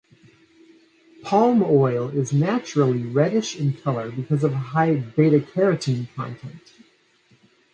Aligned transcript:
Palm 1.21 1.61
oil 1.61 2.09
is 2.09 2.33
naturally 2.33 3.03
reddish 3.03 3.55
in 3.55 3.73
color 3.73 4.09
because 4.09 4.43
of 4.43 4.51
a 4.53 4.57
high 4.57 4.95
beta-carotene 4.95 6.11
content. 6.15 6.71